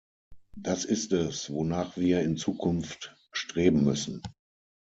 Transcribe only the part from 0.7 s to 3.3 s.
ist es, wonach wir in Zukunft